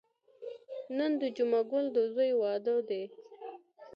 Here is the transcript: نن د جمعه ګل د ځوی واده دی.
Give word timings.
نن 0.97 1.11
د 1.21 1.23
جمعه 1.37 1.61
ګل 1.71 1.85
د 1.95 1.97
ځوی 2.13 2.31
واده 2.41 2.75
دی. 2.89 3.03